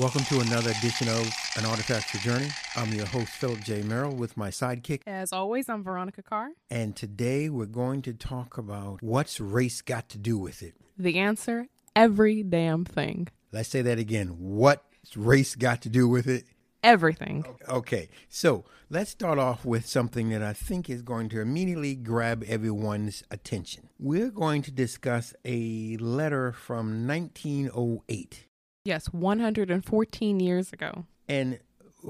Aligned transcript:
Welcome 0.00 0.24
to 0.24 0.40
another 0.40 0.70
edition 0.70 1.08
of 1.08 1.26
An 1.56 1.64
Artifactual 1.64 2.22
Journey. 2.22 2.48
I'm 2.74 2.90
your 2.94 3.04
host, 3.04 3.32
Philip 3.32 3.60
J. 3.60 3.82
Merrill, 3.82 4.16
with 4.16 4.34
my 4.34 4.48
sidekick. 4.48 5.02
As 5.06 5.30
always, 5.30 5.68
I'm 5.68 5.84
Veronica 5.84 6.22
Carr. 6.22 6.52
And 6.70 6.96
today 6.96 7.50
we're 7.50 7.66
going 7.66 8.00
to 8.02 8.14
talk 8.14 8.56
about 8.56 9.02
what's 9.02 9.40
race 9.40 9.82
got 9.82 10.08
to 10.08 10.16
do 10.16 10.38
with 10.38 10.62
it. 10.62 10.72
The 10.96 11.18
answer 11.18 11.66
every 11.94 12.42
damn 12.42 12.86
thing. 12.86 13.28
Let's 13.52 13.68
say 13.68 13.82
that 13.82 13.98
again. 13.98 14.36
What's 14.38 15.18
race 15.18 15.54
got 15.54 15.82
to 15.82 15.90
do 15.90 16.08
with 16.08 16.26
it? 16.26 16.46
Everything. 16.82 17.44
Okay, 17.68 18.08
so 18.30 18.64
let's 18.88 19.10
start 19.10 19.38
off 19.38 19.66
with 19.66 19.86
something 19.86 20.30
that 20.30 20.42
I 20.42 20.54
think 20.54 20.88
is 20.88 21.02
going 21.02 21.28
to 21.28 21.42
immediately 21.42 21.94
grab 21.94 22.42
everyone's 22.48 23.22
attention. 23.30 23.90
We're 23.98 24.30
going 24.30 24.62
to 24.62 24.70
discuss 24.70 25.34
a 25.44 25.98
letter 25.98 26.52
from 26.52 27.06
1908. 27.06 28.46
Yes, 28.84 29.06
114 29.06 30.40
years 30.40 30.72
ago. 30.72 31.04
And 31.28 31.58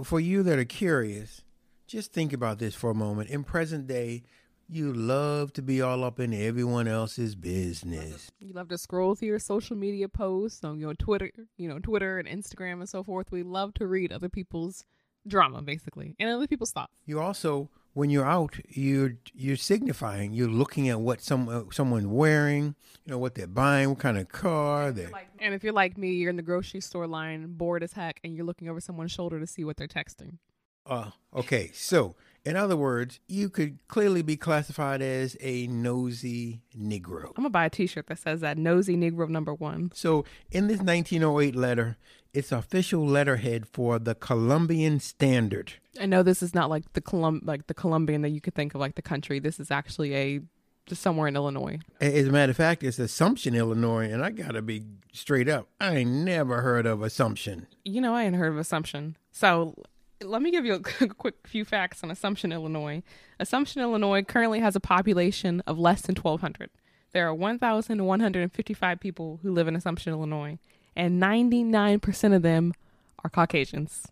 for 0.05 0.21
you 0.21 0.43
that 0.45 0.59
are 0.59 0.65
curious, 0.65 1.43
just 1.87 2.13
think 2.13 2.33
about 2.33 2.59
this 2.59 2.75
for 2.75 2.91
a 2.91 2.95
moment. 2.95 3.31
In 3.31 3.43
present 3.43 3.89
day, 3.89 4.23
you 4.69 4.93
love 4.93 5.53
to 5.55 5.63
be 5.63 5.83
all 5.83 6.05
up 6.05 6.21
in 6.21 6.33
everyone 6.33 6.87
else's 6.87 7.35
business. 7.35 8.31
You 8.39 8.53
love 8.53 8.69
to 8.69 8.79
scroll 8.79 9.17
through 9.17 9.29
your 9.29 9.41
social 9.41 9.77
media 9.77 10.09
posts 10.09 10.63
on 10.63 10.79
your 10.79 10.95
Twitter, 10.95 11.33
you 11.57 11.69
know, 11.69 11.81
Twitter 11.81 12.21
and 12.21 12.29
Instagram 12.29 12.75
and 12.75 12.89
so 12.89 13.03
forth. 13.03 13.33
We 13.33 13.43
love 13.43 13.75
to 13.75 13.89
read 13.89 14.13
other 14.13 14.29
people's 14.29 14.85
drama, 15.27 15.63
basically, 15.63 16.15
and 16.21 16.31
other 16.31 16.47
people's 16.47 16.71
thoughts. 16.71 16.93
You 17.05 17.21
also, 17.21 17.69
when 17.93 18.11
you're 18.11 18.27
out, 18.27 18.57
you're 18.69 19.15
you're 19.35 19.57
signifying. 19.57 20.33
You're 20.33 20.49
looking 20.49 20.89
at 20.89 21.01
what 21.01 21.21
some 21.21 21.49
uh, 21.49 21.63
someone's 21.73 22.07
wearing. 22.07 22.75
You 23.05 23.13
know 23.13 23.19
what 23.19 23.35
they're 23.35 23.47
buying, 23.47 23.91
what 23.91 23.99
kind 23.99 24.19
of 24.19 24.29
car 24.29 24.93
they're. 24.93 25.11
And 25.39 25.55
if 25.55 25.65
you're 25.65 25.73
like 25.73 25.99
me, 25.99 26.13
you're 26.13 26.31
in 26.31 26.37
the 26.37 26.43
grocery 26.43 26.81
store 26.81 27.07
line, 27.07 27.47
bored 27.49 27.83
as 27.83 27.93
heck, 27.95 28.21
and 28.23 28.35
you're 28.35 28.47
looking 28.47 28.69
over 28.69 28.81
someone's 28.81 29.13
shoulder 29.13 29.41
to 29.41 29.47
see 29.47 29.65
what 29.65 29.77
they're 29.77 29.89
texting. 29.89 30.39
Uh, 30.87 31.11
okay, 31.35 31.71
so 31.73 32.17
in 32.45 32.57
other 32.57 32.77
words, 32.77 33.21
you 33.29 33.51
could 33.51 33.79
clearly 33.87 34.23
be 34.23 34.37
classified 34.37 35.03
as 35.03 35.37
a 35.41 35.67
nosy 35.67 36.63
Negro. 36.77 37.29
I'm 37.29 37.35
gonna 37.35 37.51
buy 37.51 37.67
a 37.67 37.71
T-shirt 37.71 38.07
that 38.07 38.19
says 38.19 38.41
that 38.41 38.57
nosy 38.57 38.97
Negro 38.97 39.29
number 39.29 39.53
one. 39.55 39.93
So 39.95 40.25
in 40.51 40.67
this 40.67 40.79
1908 40.79 41.55
letter, 41.55 41.97
it's 42.33 42.53
official 42.53 43.07
letterhead 43.07 43.67
for 43.67 43.99
the 43.99 44.15
Columbian 44.15 45.01
Standard. 45.01 45.75
I 46.01 46.07
know 46.07 46.23
this 46.23 46.43
is 46.43 46.55
not 46.55 46.71
like 46.71 46.93
the 46.93 47.01
Colum 47.01 47.41
like 47.45 47.67
the 47.67 47.75
Columbian 47.75 48.23
that 48.23 48.31
you 48.31 48.41
could 48.41 48.55
think 48.55 48.75
of 48.75 48.81
like 48.81 48.95
the 48.95 49.03
country. 49.03 49.39
This 49.39 49.59
is 49.59 49.71
actually 49.71 50.15
a 50.15 50.41
just 50.87 51.03
somewhere 51.03 51.29
in 51.29 51.37
Illinois. 51.37 51.79
As 52.01 52.27
a 52.27 52.33
matter 52.33 52.51
of 52.51 52.57
fact, 52.57 52.83
it's 52.83 52.99
Assumption, 52.99 53.55
Illinois, 53.55 54.11
and 54.11 54.25
I 54.25 54.31
gotta 54.31 54.63
be 54.63 54.85
straight 55.13 55.49
up. 55.49 55.69
I 55.81 55.97
ain't 55.97 56.11
never 56.11 56.63
heard 56.63 56.87
of 56.87 57.03
Assumption. 57.03 57.67
You 57.85 58.01
know, 58.01 58.15
I 58.15 58.25
ain't 58.25 58.37
heard 58.37 58.53
of 58.53 58.59
Assumption. 58.59 59.17
So 59.31 59.75
let 60.23 60.43
me 60.43 60.51
give 60.51 60.65
you 60.65 60.75
a 60.75 60.81
quick 61.09 61.47
few 61.47 61.65
facts 61.65 62.03
on 62.03 62.11
Assumption, 62.11 62.53
Illinois. 62.53 63.03
Assumption, 63.39 63.83
Illinois 63.83 64.23
currently 64.23 64.61
has 64.61 64.77
a 64.77 64.81
population 64.81 65.63
of 65.67 65.79
less 65.79 66.03
than 66.03 66.15
1,200. 66.15 66.71
There 67.13 67.27
are 67.27 67.35
1,155 67.35 69.01
people 69.01 69.41
who 69.43 69.53
live 69.53 69.67
in 69.67 69.75
Assumption, 69.75 70.13
Illinois, 70.13 70.59
and 70.97 71.23
99% 71.23 72.35
of 72.35 72.43
them 72.43 72.75
are 73.25 73.31
Caucasians. 73.31 74.09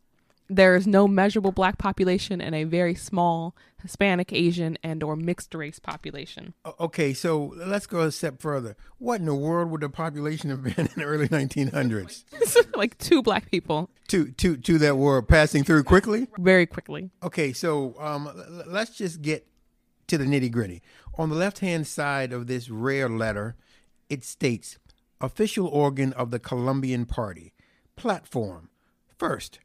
There 0.51 0.77
is 0.77 0.87
no 0.87 1.07
measurable 1.07 1.53
black 1.53 1.77
population 1.77 2.41
and 2.41 2.55
a 2.55 2.65
very 2.65 2.95
small 2.95 3.55
Hispanic, 3.83 4.33
Asian, 4.33 4.77
and 4.83 5.03
or 5.03 5.15
mixed 5.15 5.55
race 5.55 5.79
population. 5.79 6.55
Okay, 6.81 7.13
so 7.13 7.55
let's 7.57 7.87
go 7.87 8.01
a 8.01 8.11
step 8.11 8.41
further. 8.41 8.77
What 8.99 9.21
in 9.21 9.27
the 9.27 9.35
world 9.35 9.71
would 9.71 9.83
the 9.83 9.89
population 9.89 10.51
have 10.51 10.63
been 10.65 10.75
in 10.79 10.91
the 10.97 11.05
early 11.05 11.29
1900s? 11.29 12.25
like 12.77 12.99
two 12.99 13.23
black 13.23 13.51
people. 13.51 13.91
Two, 14.09 14.33
two, 14.33 14.57
two 14.57 14.79
that 14.79 14.97
were 14.97 15.23
passing 15.23 15.65
through 15.65 15.85
quickly? 15.85 16.27
Very 16.39 16.67
quickly. 16.67 17.11
Okay, 17.23 17.53
so 17.53 17.95
um, 18.01 18.31
let's 18.67 18.97
just 18.97 19.23
get 19.23 19.47
to 20.09 20.19
the 20.19 20.25
nitty 20.25 20.51
gritty. 20.51 20.83
On 21.17 21.29
the 21.29 21.37
left 21.37 21.59
hand 21.61 21.87
side 21.87 22.33
of 22.33 22.47
this 22.47 22.71
rare 22.71 23.09
letter, 23.09 23.55
it 24.09 24.25
states 24.25 24.79
official 25.21 25.67
organ 25.67 26.13
of 26.13 26.31
the 26.31 26.39
Columbian 26.39 27.07
Party. 27.07 27.53
Platform. 27.97 28.71
First, 29.17 29.59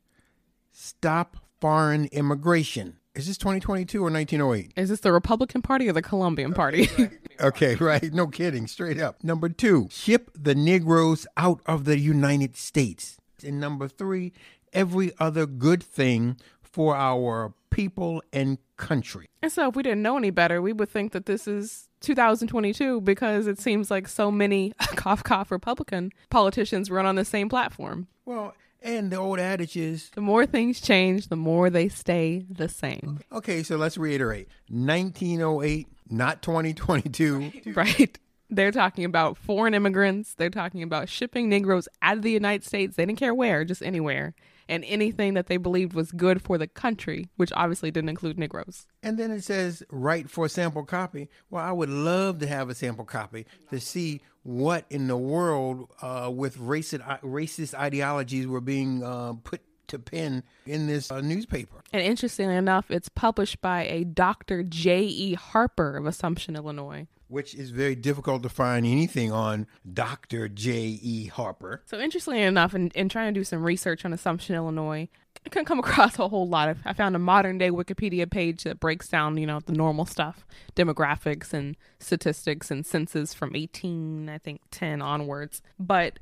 stop 0.71 1.37
foreign 1.61 2.05
immigration. 2.05 2.97
Is 3.15 3.27
this 3.27 3.37
2022 3.37 3.99
or 3.99 4.09
1908? 4.09 4.73
Is 4.75 4.89
this 4.89 5.01
the 5.01 5.11
Republican 5.11 5.61
Party 5.61 5.87
or 5.87 5.93
the 5.93 6.01
Columbian 6.01 6.51
uh, 6.51 6.55
Party? 6.55 6.89
okay, 7.39 7.75
right. 7.75 8.11
No 8.11 8.25
kidding. 8.25 8.65
Straight 8.65 8.99
up. 8.99 9.23
Number 9.23 9.49
two, 9.49 9.87
ship 9.91 10.31
the 10.33 10.55
Negroes 10.55 11.27
out 11.37 11.61
of 11.67 11.85
the 11.85 11.99
United 11.99 12.57
States. 12.57 13.17
And 13.45 13.59
number 13.59 13.87
three, 13.87 14.33
every 14.73 15.11
other 15.19 15.45
good 15.45 15.83
thing 15.83 16.37
for 16.63 16.95
our 16.95 17.53
people 17.73 18.23
and 18.31 18.57
country. 18.77 19.27
And 19.41 19.51
so, 19.51 19.69
if 19.69 19.75
we 19.75 19.83
didn't 19.83 20.01
know 20.01 20.17
any 20.17 20.29
better, 20.29 20.61
we 20.61 20.73
would 20.73 20.89
think 20.89 21.11
that 21.11 21.25
this 21.25 21.47
is 21.47 21.89
2022 22.01 23.01
because 23.01 23.47
it 23.47 23.59
seems 23.59 23.89
like 23.89 24.07
so 24.07 24.31
many 24.31 24.73
cough 24.95 25.23
cough 25.23 25.51
Republican 25.51 26.11
politicians 26.29 26.89
run 26.91 27.05
on 27.05 27.15
the 27.15 27.25
same 27.25 27.49
platform. 27.49 28.07
Well, 28.25 28.55
and 28.81 29.11
the 29.11 29.15
old 29.17 29.39
adage 29.39 29.77
is 29.77 30.09
the 30.11 30.21
more 30.21 30.45
things 30.45 30.81
change, 30.81 31.29
the 31.29 31.35
more 31.35 31.69
they 31.69 31.87
stay 31.89 32.45
the 32.49 32.69
same. 32.69 33.19
Okay, 33.31 33.63
so 33.63 33.77
let's 33.77 33.97
reiterate 33.97 34.49
1908, 34.69 35.87
not 36.09 36.41
2022. 36.41 37.51
Right. 37.73 38.17
They're 38.49 38.71
talking 38.71 39.03
about 39.03 39.35
foreign 39.37 39.73
immigrants. 39.73 40.35
They're 40.35 40.51
talking 40.51 40.83
about 40.83 41.09
shipping 41.09 41.49
Negroes 41.49 41.87
out 42.03 42.17
of 42.17 42.21
the 42.23 42.29
United 42.29 42.63
States. 42.63 42.95
They 42.95 43.05
didn't 43.05 43.17
care 43.17 43.33
where, 43.33 43.65
just 43.65 43.81
anywhere. 43.81 44.35
And 44.69 44.83
anything 44.85 45.33
that 45.33 45.47
they 45.47 45.57
believed 45.57 45.93
was 45.93 46.11
good 46.11 46.41
for 46.41 46.57
the 46.57 46.67
country, 46.67 47.29
which 47.35 47.51
obviously 47.55 47.91
didn't 47.91 48.09
include 48.09 48.37
Negroes. 48.37 48.87
And 49.01 49.17
then 49.17 49.31
it 49.31 49.43
says, 49.43 49.83
write 49.89 50.29
for 50.29 50.45
a 50.45 50.49
sample 50.49 50.83
copy. 50.83 51.29
Well, 51.49 51.63
I 51.63 51.71
would 51.71 51.89
love 51.89 52.39
to 52.39 52.47
have 52.47 52.69
a 52.69 52.75
sample 52.75 53.05
copy 53.05 53.45
to 53.69 53.79
see 53.79 54.21
what 54.43 54.85
in 54.89 55.07
the 55.07 55.17
world 55.17 55.89
uh, 56.01 56.29
with 56.33 56.57
racist, 56.57 57.21
racist 57.21 57.73
ideologies 57.73 58.47
were 58.47 58.61
being 58.61 59.03
uh, 59.03 59.33
put 59.43 59.61
to 59.87 59.99
pen 59.99 60.43
in 60.65 60.87
this 60.87 61.11
uh, 61.11 61.21
newspaper. 61.21 61.83
And 61.91 62.01
interestingly 62.01 62.55
enough, 62.55 62.89
it's 62.89 63.09
published 63.09 63.61
by 63.61 63.83
a 63.85 64.03
Dr. 64.03 64.63
J.E. 64.63 65.35
Harper 65.35 65.97
of 65.97 66.05
Assumption, 66.05 66.55
Illinois. 66.55 67.07
Which 67.33 67.55
is 67.55 67.71
very 67.71 67.95
difficult 67.95 68.43
to 68.43 68.49
find 68.49 68.85
anything 68.85 69.31
on 69.31 69.65
Dr. 69.91 70.47
J.E. 70.47 71.25
Harper. 71.25 71.81
So, 71.85 71.99
interestingly 71.99 72.43
enough, 72.43 72.75
in, 72.75 72.89
in 72.89 73.09
trying 73.09 73.33
to 73.33 73.39
do 73.39 73.43
some 73.43 73.63
research 73.63 74.05
on 74.05 74.13
Assumption, 74.13 74.53
Illinois, 74.53 75.09
I 75.43 75.49
couldn't 75.49 75.65
come 75.65 75.79
across 75.79 76.19
a 76.19 76.27
whole 76.27 76.47
lot 76.47 76.69
of. 76.69 76.77
I 76.85 76.93
found 76.93 77.15
a 77.15 77.19
modern 77.19 77.57
day 77.57 77.71
Wikipedia 77.71 78.29
page 78.29 78.65
that 78.65 78.79
breaks 78.79 79.07
down, 79.07 79.37
you 79.37 79.47
know, 79.47 79.61
the 79.61 79.73
normal 79.73 80.05
stuff, 80.05 80.45
demographics 80.75 81.53
and 81.53 81.75
statistics 81.97 82.69
and 82.69 82.85
census 82.85 83.33
from 83.33 83.55
18, 83.55 84.29
I 84.29 84.37
think, 84.37 84.61
10 84.69 85.01
onwards. 85.01 85.63
But 85.79 86.19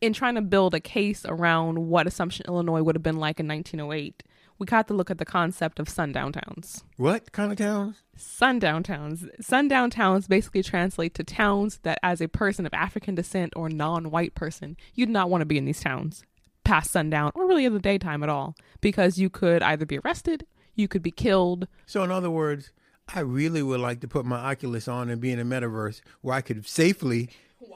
in 0.00 0.14
trying 0.14 0.34
to 0.36 0.42
build 0.42 0.72
a 0.72 0.80
case 0.80 1.26
around 1.26 1.88
what 1.88 2.06
Assumption, 2.06 2.46
Illinois 2.48 2.82
would 2.82 2.96
have 2.96 3.02
been 3.02 3.18
like 3.18 3.38
in 3.38 3.48
1908, 3.48 4.22
we 4.58 4.66
got 4.66 4.88
to 4.88 4.94
look 4.94 5.10
at 5.10 5.18
the 5.18 5.24
concept 5.24 5.78
of 5.78 5.88
sundown 5.88 6.32
towns. 6.32 6.84
What 6.96 7.32
kind 7.32 7.50
of 7.50 7.58
towns? 7.58 7.96
Sundown 8.16 8.82
towns. 8.82 9.26
Sundown 9.40 9.90
towns 9.90 10.28
basically 10.28 10.62
translate 10.62 11.14
to 11.14 11.24
towns 11.24 11.78
that, 11.82 11.98
as 12.02 12.20
a 12.20 12.28
person 12.28 12.66
of 12.66 12.74
African 12.74 13.14
descent 13.14 13.52
or 13.56 13.68
non 13.68 14.10
white 14.10 14.34
person, 14.34 14.76
you'd 14.94 15.08
not 15.08 15.30
want 15.30 15.42
to 15.42 15.46
be 15.46 15.58
in 15.58 15.64
these 15.64 15.80
towns 15.80 16.24
past 16.64 16.90
sundown 16.90 17.30
or 17.34 17.46
really 17.46 17.64
in 17.64 17.74
the 17.74 17.78
daytime 17.78 18.22
at 18.22 18.28
all 18.28 18.56
because 18.80 19.18
you 19.18 19.28
could 19.28 19.62
either 19.62 19.84
be 19.84 19.98
arrested, 19.98 20.46
you 20.74 20.88
could 20.88 21.02
be 21.02 21.10
killed. 21.10 21.68
So, 21.86 22.02
in 22.02 22.10
other 22.10 22.30
words, 22.30 22.70
I 23.08 23.20
really 23.20 23.62
would 23.62 23.80
like 23.80 24.00
to 24.00 24.08
put 24.08 24.24
my 24.24 24.38
Oculus 24.38 24.88
on 24.88 25.10
and 25.10 25.20
be 25.20 25.30
in 25.30 25.38
a 25.38 25.44
metaverse 25.44 26.00
where 26.22 26.34
I 26.34 26.40
could 26.40 26.66
safely, 26.66 27.28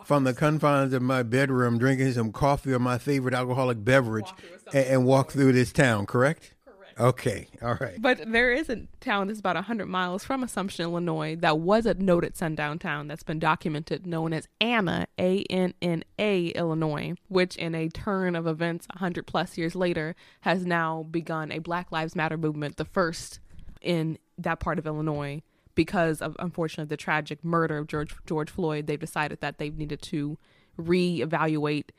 from 0.04 0.24
the 0.24 0.32
confines 0.32 0.92
of 0.94 1.02
my 1.02 1.22
bedroom, 1.22 1.78
drinking 1.78 2.12
some 2.12 2.32
coffee 2.32 2.72
or 2.72 2.78
my 2.78 2.98
favorite 2.98 3.34
alcoholic 3.34 3.84
beverage, 3.84 4.24
walk 4.24 4.74
and, 4.74 4.86
and 4.86 5.04
walk 5.04 5.32
through 5.32 5.52
this 5.52 5.72
town, 5.72 6.06
correct? 6.06 6.54
Okay, 7.00 7.46
all 7.62 7.76
right. 7.80 8.00
But 8.00 8.32
there 8.32 8.52
is 8.52 8.68
a 8.68 8.82
town 9.00 9.28
that's 9.28 9.38
about 9.38 9.54
100 9.54 9.86
miles 9.86 10.24
from 10.24 10.42
Assumption, 10.42 10.84
Illinois, 10.84 11.36
that 11.36 11.60
was 11.60 11.86
a 11.86 11.94
noted 11.94 12.36
sundown 12.36 12.78
town 12.78 13.06
that's 13.06 13.22
been 13.22 13.38
documented, 13.38 14.04
known 14.06 14.32
as 14.32 14.48
Anna, 14.60 15.06
A 15.18 15.44
N 15.44 15.74
N 15.80 16.02
A, 16.18 16.48
Illinois, 16.48 17.14
which 17.28 17.56
in 17.56 17.74
a 17.74 17.88
turn 17.88 18.34
of 18.34 18.46
events 18.46 18.88
100 18.94 19.26
plus 19.26 19.56
years 19.56 19.76
later 19.76 20.16
has 20.40 20.66
now 20.66 21.04
begun 21.04 21.52
a 21.52 21.60
Black 21.60 21.92
Lives 21.92 22.16
Matter 22.16 22.36
movement, 22.36 22.76
the 22.76 22.84
first 22.84 23.38
in 23.80 24.18
that 24.36 24.58
part 24.58 24.78
of 24.78 24.86
Illinois. 24.86 25.42
Because 25.76 26.20
of 26.20 26.34
unfortunately 26.40 26.88
the 26.88 26.96
tragic 26.96 27.44
murder 27.44 27.78
of 27.78 27.86
George 27.86 28.12
George 28.26 28.50
Floyd, 28.50 28.88
they've 28.88 28.98
decided 28.98 29.40
that 29.40 29.58
they 29.58 29.70
needed 29.70 30.02
to 30.02 30.36
reevaluate 30.76 31.90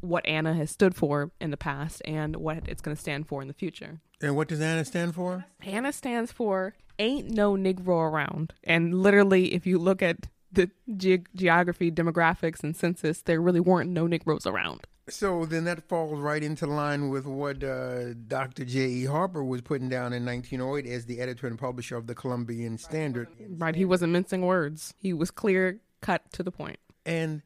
what 0.00 0.26
Anna 0.26 0.54
has 0.54 0.70
stood 0.70 0.94
for 0.94 1.30
in 1.40 1.50
the 1.50 1.56
past 1.56 2.02
and 2.04 2.36
what 2.36 2.68
it's 2.68 2.80
going 2.80 2.96
to 2.96 3.00
stand 3.00 3.28
for 3.28 3.42
in 3.42 3.48
the 3.48 3.54
future. 3.54 4.00
And 4.20 4.36
what 4.36 4.48
does 4.48 4.60
Anna 4.60 4.84
stand 4.84 5.14
for? 5.14 5.46
Anna 5.62 5.92
stands 5.92 6.32
for 6.32 6.74
Ain't 6.98 7.30
No 7.30 7.54
Negro 7.54 8.10
Around. 8.10 8.54
And 8.64 9.02
literally, 9.02 9.54
if 9.54 9.66
you 9.66 9.78
look 9.78 10.02
at 10.02 10.28
the 10.50 10.70
ge- 10.96 11.24
geography, 11.34 11.90
demographics, 11.90 12.62
and 12.62 12.74
census, 12.76 13.22
there 13.22 13.40
really 13.40 13.60
weren't 13.60 13.90
no 13.90 14.06
Negroes 14.06 14.46
around. 14.46 14.86
So 15.08 15.46
then 15.46 15.64
that 15.64 15.88
falls 15.88 16.20
right 16.20 16.42
into 16.42 16.66
line 16.66 17.08
with 17.08 17.26
what 17.26 17.64
uh, 17.64 18.12
Dr. 18.26 18.64
J.E. 18.64 19.06
Harper 19.06 19.42
was 19.42 19.62
putting 19.62 19.88
down 19.88 20.12
in 20.12 20.24
1908 20.24 20.86
as 20.86 21.06
the 21.06 21.20
editor 21.20 21.46
and 21.46 21.58
publisher 21.58 21.96
of 21.96 22.06
the 22.06 22.14
Columbian 22.14 22.76
Standard. 22.76 23.28
Right. 23.48 23.74
He 23.74 23.84
wasn't 23.84 24.12
mincing 24.12 24.42
words. 24.42 24.94
He 24.98 25.14
was 25.14 25.30
clear, 25.30 25.80
cut 26.02 26.30
to 26.32 26.42
the 26.42 26.52
point. 26.52 26.78
And 27.06 27.42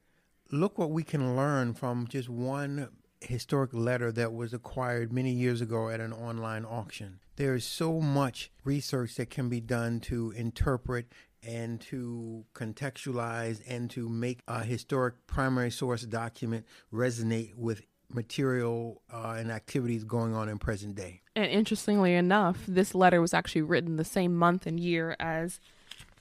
look 0.53 0.79
what 0.79 0.91
we 0.91 1.03
can 1.03 1.35
learn 1.35 1.75
from 1.75 2.07
just 2.07 2.29
one 2.29 2.89
historic 3.21 3.73
letter 3.73 4.13
that 4.13 4.33
was 4.33 4.53
acquired 4.53 5.13
many 5.13 5.31
years 5.31 5.61
ago 5.61 5.89
at 5.89 6.01
an 6.01 6.13
online 6.13 6.65
auction. 6.65 7.19
There 7.37 7.55
is 7.55 7.65
so 7.65 8.01
much 8.01 8.51
research 8.65 9.15
that 9.17 9.31
can 9.31 9.49
be 9.49 9.61
done 9.61 10.01
to 10.01 10.33
interpret 10.33 11.07
and 11.43 11.81
to 11.81 12.45
contextualize 12.55 13.61
and 13.67 13.91
to 13.91 14.09
make 14.09 14.41
a 14.47 14.63
historic 14.63 15.27
primary 15.27 15.71
source 15.71 16.03
document 16.03 16.67
resonate 16.93 17.55
with 17.57 17.83
material 18.13 19.01
uh, 19.13 19.37
and 19.39 19.51
activities 19.51 20.05
going 20.05 20.35
on 20.35 20.49
in 20.49 20.59
present 20.59 20.95
day. 20.95 21.23
And 21.35 21.51
interestingly 21.51 22.15
enough, 22.15 22.63
this 22.69 22.95
letter 22.95 23.21
was 23.21 23.33
actually 23.33 23.63
written 23.63 23.97
the 23.97 24.05
same 24.05 24.37
month 24.37 24.67
and 24.67 24.79
year 24.79 25.17
as 25.19 25.59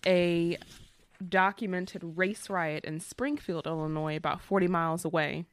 a 0.05 0.57
documented 1.21 2.17
race 2.17 2.49
riot 2.49 2.85
in 2.85 2.99
Springfield, 2.99 3.67
Illinois, 3.67 4.15
about 4.15 4.41
40 4.41 4.67
miles 4.67 5.05
away. 5.05 5.45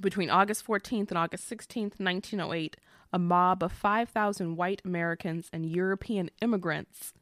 Between 0.00 0.30
August 0.30 0.66
14th 0.66 1.08
and 1.08 1.18
August 1.18 1.48
16th, 1.48 1.98
1908, 1.98 2.76
a 3.12 3.18
mob 3.18 3.62
of 3.62 3.72
5,000 3.72 4.56
white 4.56 4.82
Americans 4.84 5.48
and 5.52 5.64
European 5.64 6.30
immigrants 6.42 7.14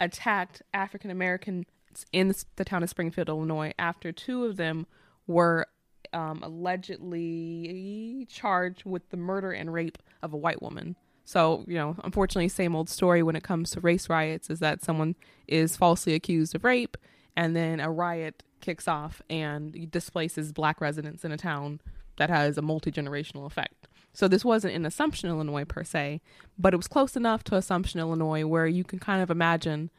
attacked 0.00 0.62
African 0.72 1.10
Americans 1.10 1.66
in 2.12 2.34
the 2.56 2.64
town 2.64 2.82
of 2.82 2.90
Springfield, 2.90 3.28
Illinois, 3.28 3.72
after 3.78 4.12
two 4.12 4.44
of 4.44 4.56
them 4.56 4.86
were 5.26 5.66
um, 6.12 6.42
allegedly 6.42 8.26
charged 8.30 8.84
with 8.84 9.08
the 9.10 9.16
murder 9.16 9.52
and 9.52 9.72
rape 9.72 9.98
of 10.22 10.32
a 10.32 10.36
white 10.36 10.62
woman. 10.62 10.96
So, 11.26 11.64
you 11.66 11.74
know, 11.74 11.96
unfortunately, 12.04 12.48
same 12.48 12.76
old 12.76 12.88
story 12.88 13.22
when 13.22 13.34
it 13.34 13.42
comes 13.42 13.72
to 13.72 13.80
race 13.80 14.08
riots 14.08 14.48
is 14.48 14.60
that 14.60 14.82
someone 14.82 15.16
is 15.48 15.76
falsely 15.76 16.14
accused 16.14 16.54
of 16.54 16.62
rape 16.62 16.96
and 17.36 17.54
then 17.54 17.80
a 17.80 17.90
riot 17.90 18.44
kicks 18.60 18.86
off 18.86 19.20
and 19.28 19.90
displaces 19.90 20.52
black 20.52 20.80
residents 20.80 21.24
in 21.24 21.32
a 21.32 21.36
town 21.36 21.80
that 22.16 22.30
has 22.30 22.56
a 22.56 22.62
multi 22.62 22.92
generational 22.92 23.44
effect. 23.44 23.88
So 24.12 24.28
this 24.28 24.44
wasn't 24.44 24.74
in 24.74 24.86
Assumption, 24.86 25.28
Illinois 25.28 25.64
per 25.64 25.82
se, 25.82 26.22
but 26.56 26.72
it 26.72 26.76
was 26.76 26.88
close 26.88 27.16
enough 27.16 27.42
to 27.44 27.56
Assumption, 27.56 27.98
Illinois, 27.98 28.46
where 28.46 28.68
you 28.68 28.84
can 28.84 29.00
kind 29.00 29.20
of 29.20 29.28
imagine 29.28 29.90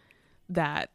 that 0.48 0.92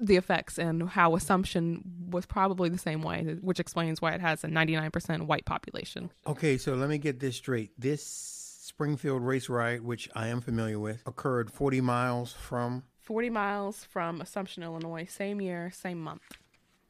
the 0.00 0.16
effects 0.16 0.58
and 0.58 0.88
how 0.88 1.14
Assumption 1.14 1.82
was 2.10 2.26
probably 2.26 2.68
the 2.68 2.78
same 2.78 3.02
way, 3.02 3.36
which 3.40 3.60
explains 3.60 4.02
why 4.02 4.12
it 4.12 4.20
has 4.20 4.42
a 4.42 4.48
99% 4.48 5.22
white 5.22 5.44
population. 5.44 6.10
Okay, 6.26 6.58
so 6.58 6.74
let 6.74 6.88
me 6.88 6.98
get 6.98 7.20
this 7.20 7.36
straight. 7.36 7.70
This 7.78 8.37
Springfield 8.78 9.22
race 9.22 9.48
riot, 9.48 9.82
which 9.82 10.08
I 10.14 10.28
am 10.28 10.40
familiar 10.40 10.78
with, 10.78 11.02
occurred 11.04 11.50
40 11.50 11.80
miles 11.80 12.32
from 12.32 12.84
40 13.00 13.28
miles 13.28 13.82
from 13.82 14.20
Assumption, 14.20 14.62
Illinois, 14.62 15.04
same 15.04 15.40
year, 15.40 15.72
same 15.74 16.00
month. 16.00 16.22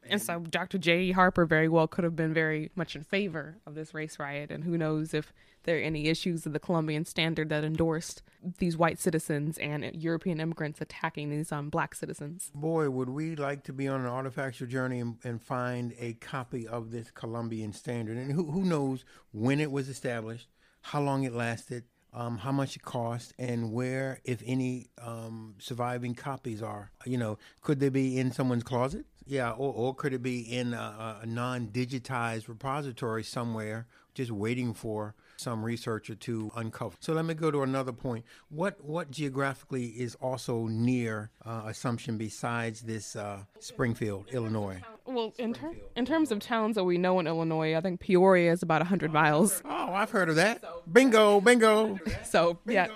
And 0.03 0.21
so 0.21 0.41
Dr. 0.41 0.77
J. 0.77 1.13
Harper 1.13 1.47
very 1.47 1.67
well 1.67 1.87
could 1.87 2.05
have 2.05 2.15
been 2.15 2.35
very 2.35 2.71
much 2.75 2.95
in 2.95 3.05
favor 3.05 3.57
of 3.65 3.75
this 3.75 3.95
race 3.95 4.19
riot. 4.19 4.51
And 4.51 4.65
who 4.65 4.77
knows 4.77 5.15
if 5.15 5.33
there 5.63 5.79
are 5.79 5.81
any 5.81 6.09
issues 6.09 6.45
of 6.45 6.53
the 6.53 6.61
Columbian 6.61 7.07
Standard 7.07 7.49
that 7.49 7.65
endorsed 7.65 8.23
these 8.59 8.77
white 8.77 8.99
citizens 8.99 9.57
and 9.57 9.91
European 9.95 10.41
immigrants 10.41 10.83
attacking 10.83 11.31
these 11.31 11.51
um, 11.53 11.71
black 11.71 11.95
citizens. 11.95 12.51
Boy, 12.55 12.91
would 12.91 13.09
we 13.09 13.35
like 13.35 13.65
to 13.65 13.73
be 13.73 13.89
on 13.89 14.05
an 14.05 14.11
artifactual 14.11 14.69
journey 14.69 15.01
and, 15.01 15.17
and 15.25 15.43
find 15.43 15.95
a 15.99 16.13
copy 16.15 16.69
of 16.69 16.91
this 16.91 17.11
Columbian 17.11 17.73
Standard. 17.73 18.19
And 18.19 18.31
who, 18.31 18.51
who 18.51 18.65
knows 18.65 19.07
when 19.33 19.59
it 19.59 19.71
was 19.71 19.89
established, 19.89 20.49
how 20.89 21.03
long 21.03 21.25
it 21.25 21.35
lasted, 21.35 21.85
um, 22.15 22.39
how 22.39 22.51
much 22.51 22.75
it 22.75 22.83
cost, 22.83 23.35
and 23.39 23.73
where, 23.73 24.21
if 24.25 24.43
any, 24.47 24.89
um, 25.03 25.55
surviving 25.59 26.15
copies 26.15 26.63
are. 26.63 26.91
You 27.05 27.19
know, 27.19 27.39
could 27.61 27.79
they 27.79 27.91
be 27.91 28.19
in 28.19 28.33
someone's 28.33 28.63
closet? 28.63 29.05
Yeah, 29.27 29.51
or, 29.51 29.75
or 29.75 29.95
could 29.95 30.15
it 30.15 30.23
be 30.23 30.41
in 30.41 30.73
a, 30.73 31.19
a 31.23 31.27
non 31.27 31.69
digitized 31.69 32.49
repository 32.49 33.23
somewhere, 33.23 33.87
just 34.15 34.31
waiting 34.31 34.73
for 34.73 35.15
some 35.37 35.63
researcher 35.63 36.15
to 36.15 36.51
uncover. 36.57 36.97
So 37.01 37.13
let 37.13 37.25
me 37.25 37.35
go 37.35 37.51
to 37.51 37.63
another 37.63 37.93
point. 37.93 38.25
What 38.49 38.83
what 38.83 39.11
geographically 39.11 39.87
is 39.87 40.15
also 40.17 40.67
near 40.67 41.31
uh, 41.45 41.65
Assumption 41.67 42.19
besides 42.19 42.81
this 42.81 43.15
uh, 43.15 43.45
Springfield, 43.61 44.27
Illinois? 44.33 44.81
Well, 45.09 45.33
in, 45.39 45.55
ter- 45.55 45.75
in 45.97 46.05
terms 46.05 46.31
of 46.31 46.39
towns 46.41 46.75
that 46.75 46.85
we 46.85 46.99
know 46.99 47.19
in 47.19 47.27
Illinois, 47.27 47.75
I 47.75 47.81
think 47.81 48.01
Peoria 48.01 48.53
is 48.53 48.63
about 48.63 48.83
100 48.83 49.11
miles. 49.11 49.63
Oh, 49.65 49.93
I've 49.95 50.11
heard 50.11 50.29
of 50.29 50.37
that. 50.37 50.63
Bingo, 50.93 51.41
bingo. 51.41 51.99
So, 52.25 52.59
yeah, 52.67 52.89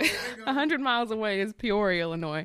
100 0.45 0.81
miles 0.83 1.11
away 1.11 1.41
is 1.41 1.55
Peoria, 1.55 2.03
Illinois. 2.03 2.45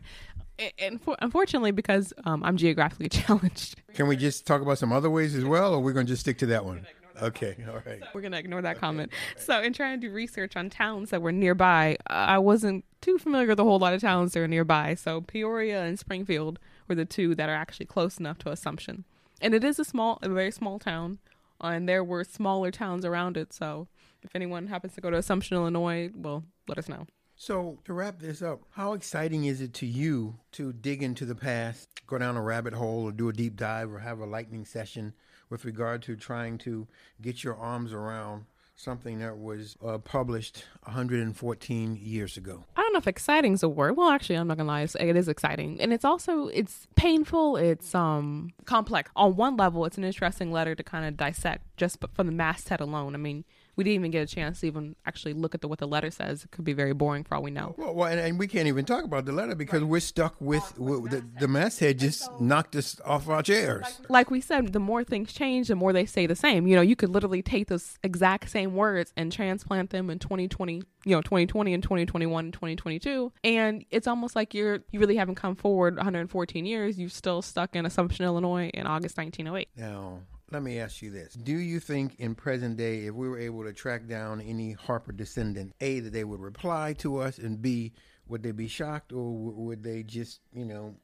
And 0.79 1.01
for, 1.01 1.17
unfortunately, 1.19 1.71
because 1.71 2.13
um, 2.23 2.43
I'm 2.45 2.55
geographically 2.55 3.09
challenged. 3.09 3.75
Can 3.93 4.07
we 4.07 4.15
just 4.15 4.47
talk 4.47 4.61
about 4.61 4.77
some 4.77 4.93
other 4.93 5.09
ways 5.09 5.35
as 5.35 5.43
well, 5.43 5.73
or 5.73 5.81
we're 5.81 5.93
going 5.93 6.05
to 6.05 6.13
just 6.13 6.21
stick 6.21 6.37
to 6.39 6.45
that 6.47 6.63
one? 6.63 6.87
Okay, 7.21 7.57
all 7.67 7.81
right. 7.85 8.01
We're 8.13 8.21
going 8.21 8.31
to 8.31 8.37
ignore 8.37 8.61
that 8.61 8.79
comment. 8.79 9.11
So, 9.37 9.59
in 9.61 9.73
trying 9.73 9.99
to 9.99 10.07
do 10.07 10.13
research 10.13 10.55
on 10.55 10.69
towns 10.69 11.09
that 11.09 11.21
were 11.21 11.31
nearby, 11.33 11.97
I 12.07 12.37
wasn't 12.37 12.85
too 13.01 13.17
familiar 13.17 13.47
with 13.47 13.59
a 13.59 13.63
whole 13.63 13.79
lot 13.79 13.93
of 13.93 13.99
towns 14.01 14.31
that 14.33 14.39
are 14.39 14.47
nearby. 14.47 14.93
So, 14.93 15.21
Peoria 15.21 15.83
and 15.83 15.99
Springfield 15.99 16.57
were 16.87 16.95
the 16.95 17.05
two 17.05 17.35
that 17.35 17.49
are 17.49 17.55
actually 17.55 17.87
close 17.87 18.17
enough 18.17 18.37
to 18.39 18.49
Assumption. 18.51 19.03
And 19.41 19.53
it 19.53 19.63
is 19.63 19.79
a 19.79 19.85
small, 19.85 20.19
a 20.21 20.29
very 20.29 20.51
small 20.51 20.79
town, 20.79 21.19
and 21.61 21.87
there 21.87 22.03
were 22.03 22.23
smaller 22.23 22.71
towns 22.71 23.05
around 23.05 23.37
it. 23.37 23.53
So, 23.53 23.87
if 24.23 24.35
anyone 24.35 24.67
happens 24.67 24.95
to 24.95 25.01
go 25.01 25.09
to 25.09 25.17
Assumption, 25.17 25.57
Illinois, 25.57 26.09
well, 26.15 26.43
let 26.67 26.77
us 26.77 26.89
know. 26.89 27.05
So, 27.35 27.77
to 27.85 27.93
wrap 27.93 28.19
this 28.19 28.41
up, 28.41 28.61
how 28.71 28.93
exciting 28.93 29.45
is 29.45 29.61
it 29.61 29.73
to 29.75 29.85
you 29.85 30.39
to 30.53 30.73
dig 30.73 31.03
into 31.03 31.23
the 31.23 31.35
past, 31.35 31.87
go 32.07 32.17
down 32.17 32.35
a 32.35 32.41
rabbit 32.41 32.73
hole, 32.73 33.03
or 33.03 33.11
do 33.11 33.29
a 33.29 33.33
deep 33.33 33.55
dive, 33.55 33.93
or 33.93 33.99
have 33.99 34.19
a 34.19 34.25
lightning 34.25 34.65
session 34.65 35.13
with 35.49 35.63
regard 35.63 36.01
to 36.03 36.15
trying 36.15 36.57
to 36.59 36.87
get 37.21 37.43
your 37.43 37.55
arms 37.55 37.93
around 37.93 38.45
something 38.77 39.19
that 39.19 39.37
was 39.37 39.75
uh, 39.85 39.97
published 39.97 40.63
114 40.83 41.97
years 42.01 42.37
ago. 42.37 42.63
I 42.75 42.81
don't 42.81 42.93
know 42.93 42.99
if 42.99 43.07
exciting 43.07 43.53
is 43.53 43.63
a 43.63 43.69
word. 43.69 43.97
Well, 43.97 44.09
actually, 44.09 44.35
I'm 44.35 44.47
not 44.47 44.57
gonna 44.57 44.67
lie, 44.67 44.81
it 44.81 45.15
is 45.15 45.27
exciting, 45.27 45.81
and 45.81 45.91
it's 45.91 46.05
also 46.05 46.47
it's 46.47 46.87
painful. 46.95 47.57
It's 47.57 47.93
um 47.93 48.53
complex. 48.65 49.11
On 49.15 49.35
one 49.35 49.57
level, 49.57 49.83
it's 49.85 49.97
an 49.97 50.03
interesting 50.03 50.51
letter 50.51 50.75
to 50.75 50.83
kind 50.83 51.05
of 51.05 51.17
dissect 51.17 51.65
just 51.75 51.97
from 52.13 52.27
the 52.27 52.33
masthead 52.33 52.79
alone. 52.79 53.15
I 53.15 53.17
mean, 53.17 53.43
we 53.77 53.83
didn't 53.83 53.95
even 53.95 54.11
get 54.11 54.29
a 54.29 54.35
chance 54.35 54.59
to 54.59 54.67
even 54.67 54.95
actually 55.05 55.33
look 55.33 55.55
at 55.55 55.61
the, 55.61 55.67
what 55.67 55.79
the 55.79 55.87
letter 55.87 56.09
says. 56.11 56.43
It 56.43 56.51
could 56.51 56.65
be 56.65 56.73
very 56.73 56.93
boring 56.93 57.23
for 57.23 57.35
all 57.35 57.43
we 57.43 57.51
know. 57.51 57.75
Well, 57.77 57.93
well 57.93 58.09
and, 58.09 58.19
and, 58.19 58.39
we 58.39 58.47
can't 58.47 58.67
even 58.67 58.85
talk 58.85 59.03
about 59.03 59.25
the 59.25 59.31
letter 59.31 59.55
because 59.55 59.81
right. 59.81 59.89
we're 59.89 59.99
stuck 59.99 60.35
with, 60.41 60.77
with 60.77 61.11
the, 61.11 61.23
the 61.39 61.47
masthead 61.47 61.99
just 61.99 62.21
so, 62.21 62.37
knocked 62.39 62.75
us 62.75 62.99
off 63.05 63.29
our 63.29 63.43
chairs. 63.43 64.01
Like 64.09 64.31
we 64.31 64.41
said, 64.41 64.73
the 64.73 64.79
more 64.79 65.03
things 65.03 65.31
change, 65.31 65.67
the 65.67 65.75
more 65.75 65.93
they 65.93 66.05
say 66.05 66.25
the 66.25 66.35
same. 66.35 66.65
You 66.67 66.75
know, 66.75 66.81
you 66.81 66.95
could 66.95 67.09
literally 67.09 67.43
take 67.43 67.67
those 67.67 67.99
exact 68.03 68.49
same 68.49 68.75
words 68.75 69.13
and 69.15 69.31
transplant 69.31 69.91
them 69.91 70.09
in 70.09 70.17
2020, 70.17 70.81
you 71.05 71.15
know, 71.15 71.21
2020 71.21 71.73
and 71.73 71.83
2021 71.83 72.45
and 72.45 72.53
2022, 72.53 73.31
and 73.43 73.85
it's 73.91 74.07
almost 74.07 74.35
like 74.35 74.53
you're 74.53 74.79
you 74.91 74.99
really 74.99 75.15
haven't 75.15 75.35
come 75.35 75.55
forward 75.55 75.95
114 75.95 76.65
years. 76.65 76.99
You're 76.99 77.09
still 77.09 77.41
stuck 77.41 77.75
in 77.75 77.85
Assumption, 77.85 78.25
Illinois, 78.25 78.69
in 78.73 78.87
August 78.87 79.17
1908. 79.17 79.69
Now, 79.75 80.21
let 80.51 80.63
me 80.63 80.79
ask 80.79 81.01
you 81.01 81.11
this. 81.11 81.33
Do 81.33 81.57
you 81.57 81.79
think 81.79 82.15
in 82.19 82.35
present 82.35 82.77
day, 82.77 83.05
if 83.05 83.13
we 83.13 83.27
were 83.27 83.39
able 83.39 83.63
to 83.63 83.73
track 83.73 84.07
down 84.07 84.41
any 84.41 84.73
Harper 84.73 85.11
descendant, 85.11 85.73
A, 85.81 85.99
that 85.99 86.13
they 86.13 86.23
would 86.23 86.39
reply 86.39 86.93
to 86.99 87.17
us, 87.17 87.37
and 87.37 87.61
B, 87.61 87.93
would 88.27 88.43
they 88.43 88.51
be 88.51 88.67
shocked 88.67 89.11
or 89.11 89.31
would 89.33 89.83
they 89.83 90.03
just, 90.03 90.41
you 90.53 90.65
know, 90.65 90.95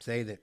say 0.00 0.22
that 0.24 0.38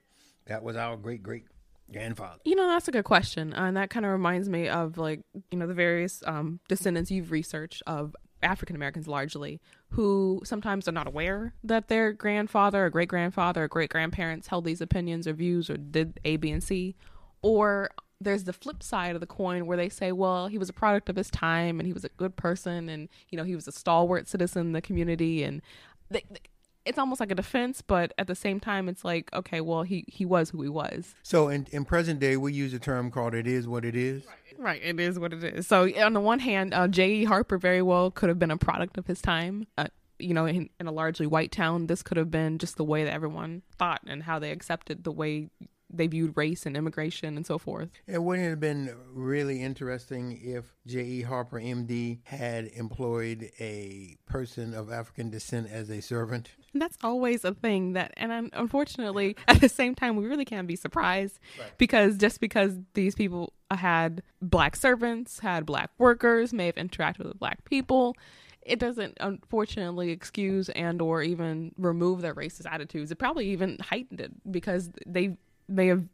that 0.46 0.63
was 0.63 0.75
our 0.75 0.98
great 0.98 1.24
great 1.24 1.46
grandfather? 1.92 2.39
You 2.46 2.56
know, 2.56 2.68
that's 2.68 2.88
a 2.88 2.92
good 2.92 3.06
question. 3.06 3.54
and 3.54 3.78
that 3.78 3.89
kind 3.89 4.06
of 4.06 4.12
reminds 4.12 4.50
me 4.50 4.68
of 4.68 4.98
like, 4.98 5.22
you 5.51 5.58
know, 5.58 5.68
the 5.68 5.74
various 5.74 6.24
um, 6.25 6.60
descendants 6.68 7.12
you've 7.12 7.32
researched 7.32 7.84
of 7.88 8.16
African 8.42 8.75
Americans 8.75 9.08
largely, 9.08 9.60
who 9.89 10.42
sometimes 10.44 10.88
are 10.88 10.94
not 10.94 11.08
aware 11.08 11.54
that 11.63 11.88
their 11.88 12.13
grandfather 12.13 12.86
or 12.86 12.89
great 12.89 13.10
grandfather 13.10 13.66
or 13.66 13.68
great 13.68 13.89
grandparents 13.89 14.48
held 14.48 14.66
these 14.66 14.82
opinions 14.82 15.28
or 15.28 15.34
views 15.34 15.70
or 15.70 15.78
did 15.78 16.20
A, 16.24 16.38
B, 16.38 16.51
and 16.51 16.63
C, 16.63 16.96
or 17.42 17.89
there's 18.22 18.44
the 18.44 18.54
flip 18.54 18.84
side 18.84 19.16
of 19.16 19.22
the 19.22 19.28
coin 19.28 19.66
where 19.66 19.78
they 19.78 19.90
say, 19.90 20.12
well, 20.12 20.48
he 20.48 20.58
was 20.58 20.70
a 20.70 20.74
product 20.74 21.10
of 21.10 21.16
his 21.16 21.30
time 21.30 21.80
and 21.80 21.88
he 21.88 21.94
was 21.94 22.04
a 22.04 22.10
good 22.10 22.36
person 22.36 22.90
and, 22.90 23.08
you 23.30 23.38
know, 23.38 23.44
he 23.44 23.56
was 23.56 23.68
a 23.68 23.72
stalwart 23.72 24.28
citizen 24.28 24.68
in 24.68 24.72
the 24.74 24.82
community. 24.82 25.44
And 25.44 25.62
they, 26.10 26.24
they, 26.30 26.40
it's 26.86 26.98
almost 26.98 27.20
like 27.20 27.32
a 27.32 27.36
defense, 27.36 27.82
but 27.82 28.14
at 28.18 28.28
the 28.28 28.36
same 28.36 28.60
time, 28.60 28.90
it's 28.90 29.06
like, 29.06 29.32
okay, 29.34 29.62
well, 29.62 29.84
he, 29.84 30.04
he 30.08 30.26
was 30.26 30.50
who 30.50 30.62
he 30.62 30.70
was. 30.70 31.16
So 31.24 31.48
in, 31.48 31.68
in 31.72 31.86
present 31.86 32.20
day, 32.20 32.36
we 32.36 32.52
use 32.52 32.74
a 32.74 32.80
term 32.80 33.10
called 33.10 33.34
it 33.34 33.48
is 33.48 33.68
what 33.68 33.86
it 33.86 33.96
is. 33.96 34.24
Right, 34.58 34.82
it 34.84 35.00
is 35.00 35.18
what 35.18 35.32
it 35.32 35.44
is. 35.44 35.68
So 35.68 35.90
on 36.04 36.14
the 36.14 36.20
one 36.20 36.40
hand, 36.40 36.74
uh, 36.74 36.90
J.E. 36.90 37.24
Harper 37.24 37.58
very 37.58 37.82
well 37.82 38.12
could 38.12 38.28
have 38.28 38.40
been 38.40 38.52
a 38.52 38.58
product 38.58 38.98
of 38.98 39.08
his 39.08 39.22
time. 39.22 39.68
Uh, 39.78 39.88
you 40.18 40.34
know, 40.34 40.46
in, 40.46 40.70
in 40.82 40.88
a 40.88 40.92
largely 40.92 41.26
white 41.26 41.54
town, 41.54 41.88
this 41.88 42.04
could 42.04 42.18
have 42.18 42.30
been 42.30 42.58
just 42.58 42.76
the 42.76 42.84
way 42.84 43.06
that 43.06 43.14
everyone 43.14 43.62
thought 43.78 44.02
and 44.06 44.24
how 44.24 44.38
they 44.38 44.52
accepted 44.52 45.06
the 45.06 45.12
way 45.14 45.48
they 45.89 46.08
viewed 46.08 46.36
race 46.38 46.65
and 46.65 46.77
immigration 46.77 47.36
and 47.36 47.46
so 47.46 47.58
forth. 47.58 47.89
It 48.08 48.22
wouldn't 48.22 48.48
have 48.48 48.60
been 48.60 48.96
really 49.12 49.62
interesting 49.62 50.39
if 50.43 50.65
J.E. 50.86 51.24
Harper, 51.24 51.60
MD, 51.60 52.19
had 52.24 52.67
employed 52.67 53.51
a 53.60 54.17
person 54.25 54.74
of 54.74 54.91
African 54.91 55.29
descent 55.29 55.69
as 55.72 55.89
a 55.89 56.01
servant? 56.01 56.51
That's 56.74 56.98
always 57.03 57.43
a 57.43 57.53
thing 57.53 57.93
that, 57.93 58.13
and 58.17 58.51
unfortunately, 58.53 59.36
at 59.48 59.62
the 59.62 59.69
same 59.69 59.96
time, 59.96 60.15
we 60.15 60.27
really 60.27 60.46
can't 60.46 60.67
be 60.67 60.75
surprised 60.75 61.39
right. 61.60 61.72
because 61.77 62.17
just 62.17 62.39
because 62.39 62.75
these 62.93 63.15
people 63.15 63.53
had 63.72 64.22
black 64.41 64.75
servants, 64.75 65.39
had 65.39 65.65
black 65.65 65.89
workers, 65.98 66.53
may 66.53 66.67
have 66.67 66.75
interacted 66.75 67.25
with 67.25 67.39
black 67.39 67.63
people, 67.65 68.15
it 68.62 68.77
doesn't 68.77 69.17
unfortunately 69.19 70.12
excuse 70.12 70.69
and 70.69 71.01
or 71.01 71.24
even 71.24 71.74
remove 71.77 72.22
their 72.22 72.36
racist 72.36 72.72
attitudes. 72.72 73.10
It 73.10 73.15
probably 73.15 73.50
even 73.50 73.79
heightened 73.79 74.22
it 74.22 74.31
because 74.51 74.91
they 75.08 75.38
may 75.70 75.88
have 75.88 76.06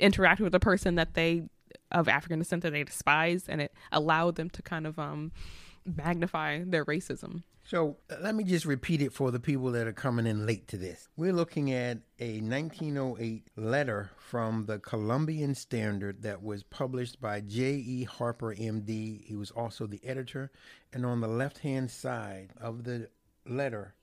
interacted 0.00 0.40
with 0.40 0.54
a 0.54 0.60
person 0.60 0.94
that 0.96 1.14
they 1.14 1.44
of 1.92 2.08
African 2.08 2.38
descent 2.38 2.62
that 2.62 2.72
they 2.72 2.84
despise, 2.84 3.48
and 3.48 3.60
it 3.60 3.72
allowed 3.92 4.36
them 4.36 4.50
to 4.50 4.62
kind 4.62 4.86
of 4.86 4.98
um 4.98 5.32
magnify 5.84 6.62
their 6.64 6.84
racism. 6.84 7.42
So 7.66 7.96
uh, 8.10 8.16
let 8.20 8.34
me 8.34 8.44
just 8.44 8.66
repeat 8.66 9.00
it 9.00 9.12
for 9.12 9.30
the 9.30 9.40
people 9.40 9.72
that 9.72 9.86
are 9.86 9.92
coming 9.92 10.26
in 10.26 10.44
late 10.44 10.68
to 10.68 10.76
this. 10.76 11.08
We're 11.16 11.32
looking 11.32 11.72
at 11.72 11.98
a 12.20 12.40
1908 12.40 13.48
letter 13.56 14.10
from 14.18 14.66
the 14.66 14.78
Columbian 14.78 15.54
Standard 15.54 16.22
that 16.22 16.42
was 16.42 16.62
published 16.62 17.22
by 17.22 17.40
J.E. 17.40 18.04
Harper, 18.04 18.54
M.D. 18.58 19.24
He 19.26 19.34
was 19.34 19.50
also 19.50 19.86
the 19.86 20.04
editor. 20.04 20.50
And 20.92 21.06
on 21.06 21.22
the 21.22 21.28
left 21.28 21.58
hand 21.58 21.90
side 21.90 22.50
of 22.60 22.84
the 22.84 23.08
letter, 23.46 23.94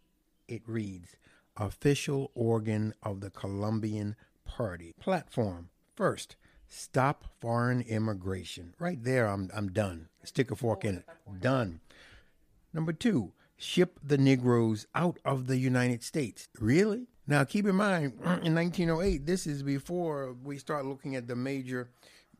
it 0.47 0.63
reads 0.65 1.15
Official 1.55 2.31
Organ 2.33 2.95
of 3.03 3.21
the 3.21 3.29
Columbian 3.29 4.15
Party. 4.51 4.93
Platform. 4.99 5.69
First, 5.95 6.35
stop 6.67 7.25
foreign 7.39 7.81
immigration. 7.81 8.73
Right 8.79 9.01
there, 9.01 9.27
I'm, 9.27 9.49
I'm 9.55 9.71
done. 9.71 10.09
Stick 10.25 10.51
a 10.51 10.57
fork 10.57 10.83
in 10.83 10.97
it. 10.97 11.05
Done. 11.39 11.79
Number 12.73 12.91
two, 12.91 13.31
ship 13.55 13.97
the 14.03 14.17
Negroes 14.17 14.87
out 14.93 15.19
of 15.23 15.47
the 15.47 15.57
United 15.57 16.03
States. 16.03 16.49
Really? 16.59 17.07
Now, 17.27 17.45
keep 17.45 17.65
in 17.65 17.75
mind, 17.75 18.13
in 18.43 18.53
1908, 18.53 19.25
this 19.25 19.47
is 19.47 19.63
before 19.63 20.35
we 20.43 20.57
start 20.57 20.85
looking 20.85 21.15
at 21.15 21.27
the 21.27 21.35
major 21.35 21.89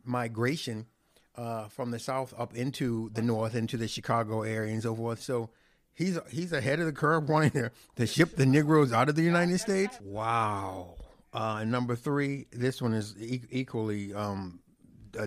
migration 0.03 0.87
uh, 1.35 1.69
from 1.69 1.91
the 1.91 1.99
South 1.99 2.33
up 2.37 2.53
into 2.53 3.09
the 3.13 3.21
North, 3.21 3.55
into 3.55 3.77
the 3.77 3.87
Chicago 3.87 4.41
area 4.41 4.73
and 4.73 4.83
so 4.83 4.93
forth. 4.93 5.21
So 5.21 5.49
he's 5.93 6.19
he's 6.29 6.51
ahead 6.51 6.81
of 6.81 6.87
the 6.87 6.91
curve 6.91 7.29
wanting 7.29 7.51
to, 7.51 7.71
to 7.95 8.05
ship 8.05 8.35
the 8.35 8.45
Negroes 8.45 8.91
out 8.91 9.07
of 9.07 9.15
the 9.15 9.23
United 9.23 9.59
States. 9.59 9.97
Wow. 10.01 10.95
Uh, 11.33 11.63
number 11.63 11.95
three, 11.95 12.45
this 12.51 12.81
one 12.81 12.93
is 12.93 13.15
e- 13.17 13.41
equally 13.49 14.13
um, 14.13 14.59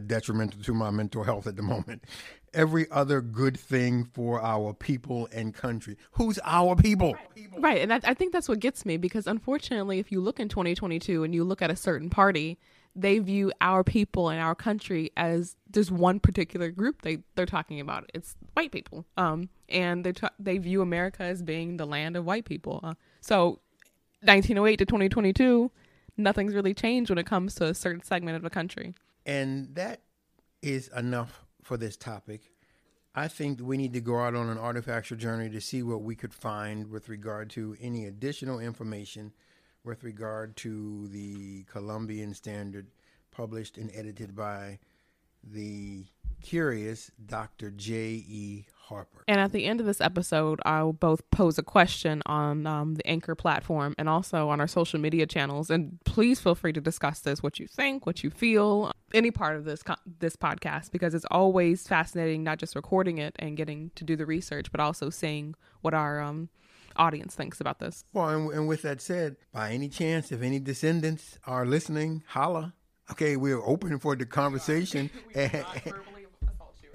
detrimental 0.07 0.61
to 0.63 0.75
my 0.75 0.91
mental 0.91 1.23
health 1.23 1.47
at 1.47 1.57
the 1.57 1.63
moment 1.63 2.05
every 2.55 2.91
other 2.91 3.21
good 3.21 3.59
thing 3.59 4.05
for 4.05 4.41
our 4.41 4.73
people 4.73 5.29
and 5.33 5.53
country. 5.53 5.97
Who's 6.13 6.39
our 6.45 6.77
people? 6.77 7.17
Right. 7.59 7.83
And 7.83 7.93
I, 7.93 8.01
I, 8.05 8.15
think 8.15 8.33
that's 8.33 8.49
what 8.49 8.61
gets 8.61 8.87
me 8.87 8.97
because 8.97 9.27
unfortunately, 9.27 9.99
if 9.99 10.11
you 10.11 10.21
look 10.21 10.41
in 10.41 10.49
2022 10.49 11.25
and 11.25 11.35
you 11.35 11.45
look 11.45 11.61
at 11.61 11.71
a 11.71 11.77
certain 11.77 12.09
party, 12.09 12.59
they 12.97 13.19
view 13.19 13.53
our 13.61 13.83
people 13.83 14.29
and 14.29 14.41
our 14.41 14.55
country 14.55 15.11
as 15.17 15.57
just 15.73 15.91
one 15.91 16.21
particular 16.21 16.71
group 16.71 17.03
they, 17.03 17.19
they're 17.35 17.47
talking 17.47 17.81
about. 17.81 18.09
It's 18.15 18.37
white 18.55 18.71
people. 18.71 19.05
Um, 19.17 19.49
and 19.69 20.05
they, 20.05 20.13
they 20.39 20.59
view 20.59 20.81
America 20.81 21.25
as 21.25 21.43
being 21.43 21.77
the 21.77 21.87
land 21.87 22.17
of 22.17 22.25
white 22.25 22.45
people. 22.45 22.81
Uh, 22.83 22.95
so 23.21 23.61
1908 24.21 24.77
to 24.77 24.87
2022, 24.87 25.71
nothing's 26.17 26.55
really 26.55 26.75
changed 26.75 27.11
when 27.11 27.19
it 27.19 27.27
comes 27.27 27.55
to 27.57 27.67
a 27.67 27.75
certain 27.75 28.03
segment 28.03 28.37
of 28.37 28.43
the 28.43 28.51
country. 28.51 28.95
And 29.27 29.75
that 29.75 30.01
is 30.63 30.89
enough 30.97 31.45
for 31.63 31.77
this 31.77 31.97
topic. 31.97 32.51
I 33.15 33.29
think 33.29 33.61
we 33.63 33.77
need 33.77 33.93
to 33.93 34.01
go 34.01 34.19
out 34.19 34.35
on 34.35 34.49
an 34.49 34.59
artifactual 34.59 35.19
journey 35.19 35.49
to 35.51 35.61
see 35.61 35.83
what 35.83 36.03
we 36.03 36.17
could 36.17 36.35
find 36.35 36.91
with 36.91 37.09
regard 37.09 37.51
to 37.51 37.77
any 37.81 38.07
additional 38.07 38.59
information 38.59 39.33
with 39.85 40.03
regard 40.03 40.57
to 40.57 41.07
the 41.09 41.65
Columbian 41.65 42.35
Standard 42.35 42.87
published 43.31 43.77
and 43.77 43.91
edited 43.95 44.35
by 44.35 44.79
the 45.43 46.05
curious 46.43 47.11
Dr. 47.27 47.71
J.E. 47.71 48.65
Harper. 48.89 49.25
And 49.27 49.41
at 49.41 49.53
the 49.53 49.65
end 49.65 49.81
of 49.81 49.87
this 49.87 50.01
episode, 50.01 50.61
I'll 50.65 50.93
both 50.93 51.29
pose 51.31 51.59
a 51.59 51.63
question 51.63 52.23
on 52.27 52.67
um, 52.67 52.95
the 52.95 53.07
Anchor 53.07 53.35
platform 53.35 53.95
and 53.97 54.09
also 54.09 54.51
on 54.51 54.61
our 54.61 54.67
social 54.67 55.01
media 55.01 55.27
channels. 55.27 55.71
And 55.71 55.99
please 56.05 56.41
feel 56.41 56.55
free 56.55 56.73
to 56.75 56.81
discuss 56.81 57.21
this, 57.21 57.43
what 57.43 57.59
you 57.59 57.67
think, 57.67 58.05
what 58.05 58.23
you 58.23 58.31
feel, 58.31 58.93
any 59.15 59.31
part 59.31 59.57
of 59.57 59.65
this 59.65 59.83
co- 59.83 59.97
this 60.19 60.37
podcast, 60.37 60.93
because 60.93 61.15
it's 61.15 61.25
always 61.31 61.89
fascinating, 61.89 62.45
not 62.45 62.59
just 62.59 62.77
recording 62.77 63.19
it 63.19 63.35
and 63.39 63.57
getting 63.57 63.91
to 63.95 64.05
do 64.05 64.17
the 64.17 64.27
research, 64.27 64.71
but 64.71 64.81
also 64.81 65.09
seeing 65.09 65.55
what 65.81 65.95
our 65.95 66.21
um, 66.21 66.51
audience 66.97 67.35
thinks 67.35 67.61
about 67.61 67.79
this. 67.79 68.05
Well, 68.13 68.29
and, 68.29 68.53
and 68.53 68.69
with 68.69 68.83
that 68.83 69.01
said, 69.01 69.37
by 69.53 69.71
any 69.73 69.89
chance, 69.89 70.31
if 70.31 70.43
any 70.43 70.61
descendants 70.61 71.39
are 71.47 71.65
listening, 71.65 72.23
holla. 72.27 72.75
Okay, 73.11 73.37
we're 73.37 73.63
open 73.63 73.99
for 73.99 74.17
the 74.17 74.27
conversation. 74.27 75.11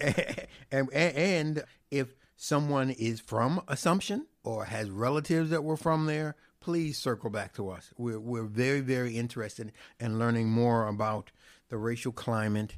and, 0.00 0.88
and, 0.92 0.92
and 0.92 1.64
if 1.90 2.14
someone 2.36 2.90
is 2.90 3.20
from 3.20 3.62
Assumption 3.68 4.26
or 4.44 4.66
has 4.66 4.90
relatives 4.90 5.50
that 5.50 5.64
were 5.64 5.76
from 5.76 6.06
there, 6.06 6.36
please 6.60 6.98
circle 6.98 7.30
back 7.30 7.54
to 7.54 7.70
us. 7.70 7.90
We're, 7.96 8.20
we're 8.20 8.44
very, 8.44 8.80
very 8.80 9.16
interested 9.16 9.72
in 9.98 10.18
learning 10.18 10.50
more 10.50 10.86
about 10.86 11.30
the 11.68 11.78
racial 11.78 12.12
climate 12.12 12.76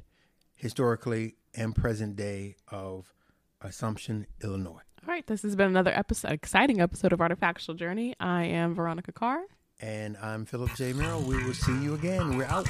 historically 0.55 1.35
and 1.55 1.75
present 1.75 2.15
day 2.15 2.55
of 2.69 3.13
Assumption, 3.61 4.27
Illinois. 4.43 4.81
All 5.05 5.07
right, 5.13 5.25
this 5.27 5.41
has 5.43 5.55
been 5.55 5.67
another 5.67 5.91
episode, 5.91 6.31
exciting 6.31 6.81
episode 6.81 7.13
of 7.13 7.19
Artifactual 7.19 7.75
Journey. 7.75 8.15
I 8.19 8.45
am 8.45 8.73
Veronica 8.73 9.11
Carr. 9.11 9.43
And 9.81 10.15
I'm 10.17 10.45
Philip 10.45 10.73
J. 10.75 10.93
Merrill. 10.93 11.21
We 11.21 11.43
will 11.43 11.53
see 11.53 11.77
you 11.83 11.93
again. 11.93 12.37
We're 12.37 12.45
out. 12.45 12.67